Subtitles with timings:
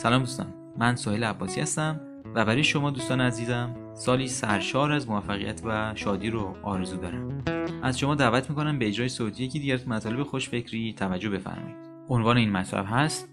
[0.00, 0.46] سلام دوستان.
[0.78, 2.00] من سهیل عباسی هستم
[2.34, 7.42] و برای شما دوستان عزیزم سالی سرشار از موفقیت و شادی رو آرزو دارم.
[7.82, 11.76] از شما دعوت می‌کنم به اجرای صوتی یکی دیگر مطالب خوشفکری توجه بفرمایید.
[12.08, 13.28] عنوان این مطلب هست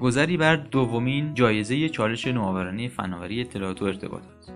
[0.00, 4.52] گذری بر دومین جایزه چالش نوآورانه فناوری اطلاعات و ارتباطات.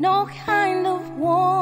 [0.00, 1.61] No kind of.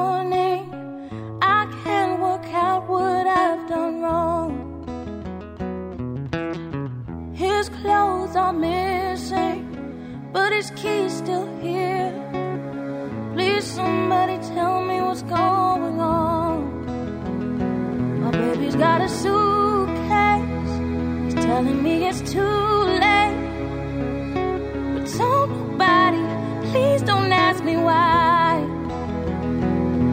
[18.81, 20.73] Got a suitcase.
[21.25, 22.41] He's telling me it's too
[23.05, 23.37] late.
[24.95, 26.25] But don't nobody,
[26.71, 28.65] please don't ask me why.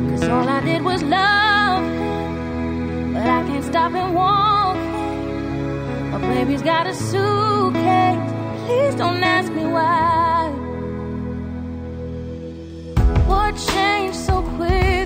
[0.09, 6.11] Cause all I did was love him, but I can't stop him walking.
[6.11, 8.31] My baby's got a suitcase,
[8.65, 10.49] please don't ask me why.
[13.31, 14.96] What changed so quickly?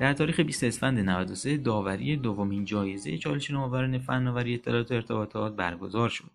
[0.00, 6.08] در تاریخ 20 اسفند 93 داوری دومین جایزه چالش نوآوران فناوری اطلاعات و ارتباطات برگزار
[6.08, 6.30] شد.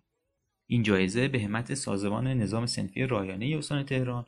[0.66, 4.26] این جایزه به همت سازمان نظام سنفی رایانه استان تهران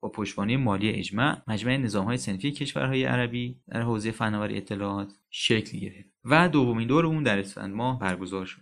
[0.00, 6.08] با پشتوانه مالی اجماع مجمع نظامهای سنفی کشورهای عربی در حوزه فناوری اطلاعات شکل گرفت
[6.24, 8.60] و دومین دور اون در اسفند ماه برگزار شد.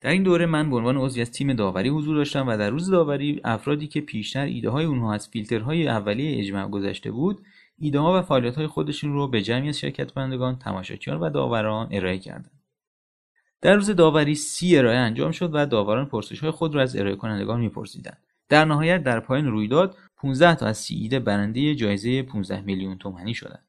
[0.00, 2.90] در این دوره من به عنوان عضوی از تیم داوری حضور داشتم و در روز
[2.90, 7.44] داوری افرادی که پیشتر ایده های اونها از فیلترهای اولیه اجماع گذشته بود
[7.78, 11.88] ایده ها و فعالیت های خودشون رو به جمعی از شرکت کنندگان تماشاچیان و داوران
[11.90, 12.62] ارائه کردند.
[13.60, 17.16] در روز داوری سی ارائه انجام شد و داوران پرسش های خود را از ارائه
[17.16, 18.22] کنندگان میپرسیدند.
[18.48, 23.34] در نهایت در پایان رویداد 15 تا از سی ایده برنده جایزه 15 میلیون تومانی
[23.34, 23.64] شدند.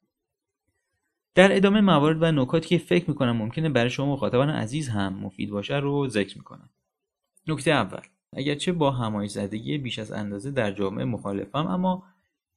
[1.36, 5.50] در ادامه موارد و نکاتی که فکر می‌کنم ممکنه برای شما مخاطبان عزیز هم مفید
[5.50, 6.69] باشه رو ذکر می‌کنم.
[7.48, 8.02] نکته اول
[8.34, 12.03] اگرچه با همایی زدگی بیش از اندازه در جامعه مخالفم اما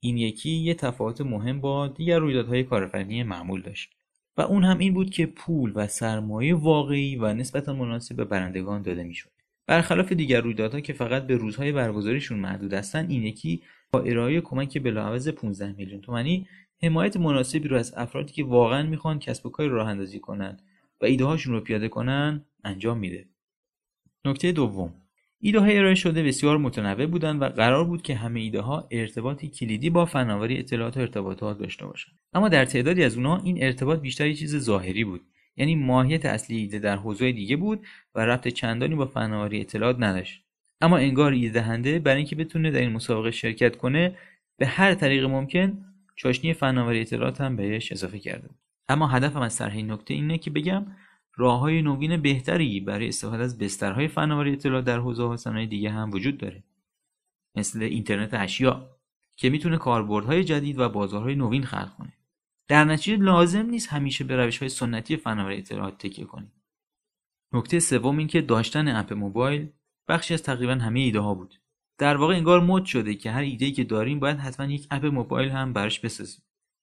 [0.04, 3.92] این یکی یه تفاوت مهم با دیگر رویدادهای کارآفرینی معمول داشت
[4.36, 8.82] و اون هم این بود که پول و سرمایه واقعی و نسبتا مناسب به برندگان
[8.82, 9.30] داده می‌شد.
[9.66, 13.62] برخلاف دیگر رویدادها که فقط به روزهای برگزاریشون محدود هستن این یکی
[13.92, 16.48] با ارائه کمک بلاعوض 15 میلیون تومانی
[16.82, 20.60] حمایت مناسبی رو از افرادی که واقعا می‌خوان کسب و کاری راه اندازی کنن
[21.00, 23.28] و ایده هاشون رو پیاده کنن انجام میده.
[24.24, 25.01] نکته دوم.
[25.44, 29.48] ایده های ارائه شده بسیار متنوع بودند و قرار بود که همه ایده ها ارتباطی
[29.48, 32.14] کلیدی با فناوری اطلاعات و ارتباطات داشته باشند.
[32.32, 35.20] اما در تعدادی از اونها این ارتباط بیشتر یه چیز ظاهری بود.
[35.56, 40.42] یعنی ماهیت اصلی ایده در حوزه دیگه بود و ربط چندانی با فناوری اطلاعات نداشت.
[40.80, 44.16] اما انگار ایده دهنده برای اینکه بتونه در این مسابقه شرکت کنه
[44.59, 45.84] به هر طریق ممکن
[46.16, 48.48] چاشنی فناوری اطلاعات هم بهش اضافه کرده
[48.88, 50.86] اما هدفم از طرح این نکته اینه که بگم
[51.37, 55.91] راه های نوین بهتری برای استفاده از بسترهای فناوری اطلاعات در حوزه ها صنایع دیگه
[55.91, 56.65] هم وجود داره.
[57.56, 58.91] مثل اینترنت اشیا
[59.37, 62.12] که می‌تونه کاربردهای جدید و بازارهای نوین خلق کنه.
[62.69, 66.53] در نتیجه لازم نیست همیشه به روش های سنتی فناوری اطلاعات تکیه کنیم.
[67.53, 69.69] نکته سوم این که داشتن اپ موبایل
[70.09, 71.54] بخشی از تقریبا همه ایده ها بود.
[71.98, 75.48] در واقع انگار مد شده که هر ایده که داریم باید حتما یک اپ موبایل
[75.48, 76.42] هم براش بسازیم.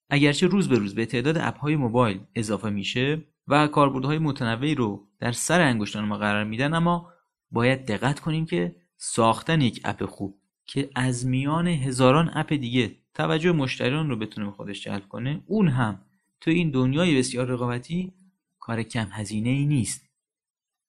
[0.10, 5.08] اگرچه روز به روز به تعداد اپ های موبایل اضافه میشه و کاربردهای متنوعی رو
[5.20, 7.10] در سر انگشتان ما قرار میدن اما
[7.52, 13.52] باید دقت کنیم که ساختن یک اپ خوب که از میان هزاران اپ دیگه توجه
[13.52, 16.02] مشتریان رو بتونه به خودش جلب کنه اون هم
[16.42, 18.14] تو این دنیای بسیار رقابتی
[18.60, 20.10] کار کم هزینه ای نیست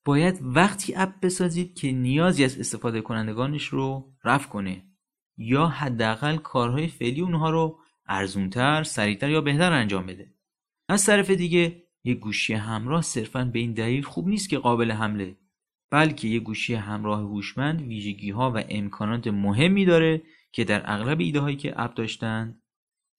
[0.04, 4.82] باید وقتی اپ بسازید که نیازی از استفاده کنندگانش رو رفع کنه
[5.36, 10.34] یا حداقل کارهای فعلی اونها رو ارزونتر، سریعتر یا بهتر انجام بده.
[10.88, 15.36] از طرف دیگه یک گوشی همراه صرفا به این دلیل خوب نیست که قابل حمله
[15.90, 21.40] بلکه یک گوشی همراه هوشمند ویژگی ها و امکانات مهمی داره که در اغلب ایده
[21.40, 22.60] هایی که اپ داشتن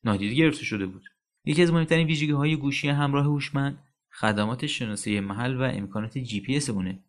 [0.04, 1.04] نادیده گرفته شده بود.
[1.46, 6.72] یکی از مهمترین ویژگی های گوشی همراه هوشمند خدمات شناسایی محل و امکانات جی پی
[6.72, 7.00] اونه.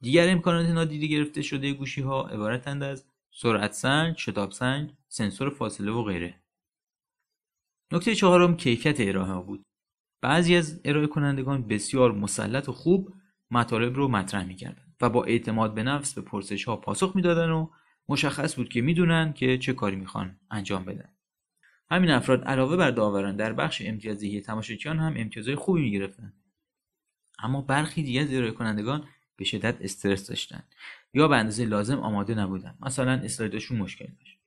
[0.00, 5.92] دیگر امکانات نادیده گرفته شده گوشی ها عبارتند از سرعت سنج، شتاب سنج، سنسور فاصله
[5.92, 6.34] و غیره.
[7.92, 9.62] نکته چهارم کیفیت ارائه بود.
[10.24, 13.14] بعضی از ارائه کنندگان بسیار مسلط و خوب
[13.50, 17.68] مطالب رو مطرح می‌کردن و با اعتماد به نفس به پرسش ها پاسخ می‌دادن و
[18.08, 21.08] مشخص بود که می‌دونن که چه کاری می‌خوان انجام بدن.
[21.90, 26.32] همین افراد علاوه بر داوران در بخش امتیازی تماشاچیان هم امتیازهای خوبی می‌گرفتن.
[27.38, 30.62] اما برخی دیگر از ارائه کنندگان به شدت استرس داشتن
[31.14, 32.74] یا به اندازه لازم آماده نبودن.
[32.80, 34.38] مثلا اسلایدشون مشکل داشت.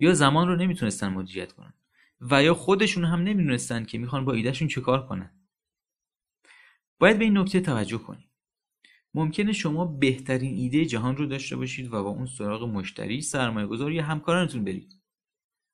[0.00, 1.74] یا زمان رو نمی‌تونستن مدیریت کنن.
[2.20, 5.30] و یا خودشون هم نمی‌دونستن که می‌خوان با ایدهشون چه کار کنن.
[6.98, 8.30] باید به این نکته توجه کنیم.
[9.14, 13.92] ممکنه شما بهترین ایده جهان رو داشته باشید و با اون سراغ مشتری سرمایه گذار
[13.92, 15.00] یا همکارانتون برید.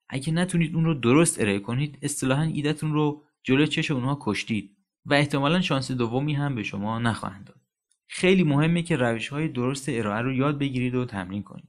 [0.09, 4.77] اگه نتونید اون رو درست ارائه کنید اصطلاحا ایدهتون رو جلو چش اونها کشتید
[5.07, 7.61] و احتمالا شانس دومی هم به شما نخواهند داد.
[8.09, 11.69] خیلی مهمه که روش های درست ارائه رو یاد بگیرید و تمرین کنید.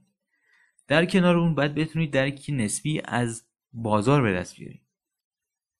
[0.88, 4.81] در کنار اون باید بتونید درکی نسبی از بازار به دست بیارید.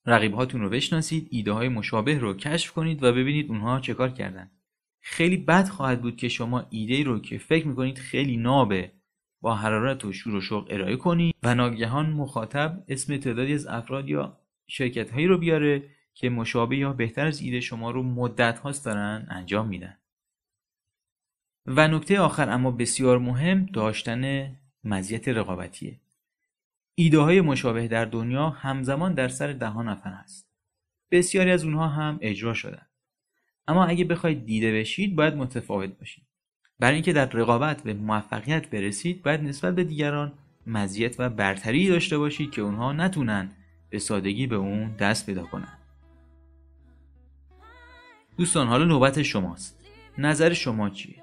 [0.06, 4.10] رقیب هاتون رو بشناسید ایده های مشابه رو کشف کنید و ببینید اونها چه کار
[4.10, 4.52] کردن.
[5.02, 8.92] خیلی بد خواهد بود که شما ایده رو که فکر می‌کنید خیلی نابه
[9.42, 14.10] با حرارت و شور و شوق ارائه کنید و ناگهان مخاطب اسم تعدادی از افراد
[14.10, 14.38] یا
[14.68, 15.84] شرکت هایی رو بیاره
[16.14, 19.98] که مشابه یا بهتر از ایده شما رو مدت هاست دارن انجام میدن.
[21.66, 24.52] و نکته آخر اما بسیار مهم داشتن
[24.84, 26.00] مزیت رقابتیه.
[26.96, 30.48] ایده های مشابه در دنیا همزمان در سر ده نفر هست.
[31.12, 32.86] بسیاری از اونها هم اجرا شدن.
[33.68, 36.24] اما اگه بخواید دیده بشید باید متفاوت باشید.
[36.80, 40.34] برای اینکه در رقابت به موفقیت برسید باید نسبت به دیگران
[40.68, 43.52] مزیت و برتری داشته باشید که اونها نتونن
[43.90, 45.78] به سادگی به اون دست پیدا کنن.
[48.38, 49.80] دوستان حالا نوبت شماست.
[50.18, 51.16] نظر شما چیه؟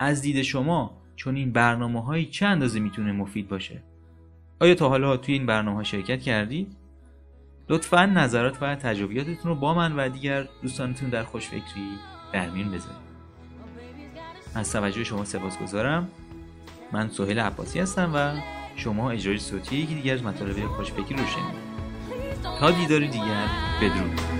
[0.00, 3.82] از دید شما چون این برنامه هایی چه اندازه می‌تونه مفید باشه؟
[4.60, 6.76] آیا تا حالا توی این برنامه شرکت کردید؟
[7.68, 11.88] لطفا نظرات و تجربیاتتون رو با من و دیگر دوستانتون در خوشفکری
[12.32, 13.08] در میون بذارید.
[14.54, 16.08] از توجه شما سپاسگزارم.
[16.92, 18.40] من سهیل عباسی هستم و
[18.76, 21.68] شما اجرای صوتی یکی دیگر از مطالب خوشفکری رو شنید
[22.60, 23.46] تا دیدار دیگر
[23.82, 24.37] بدرود.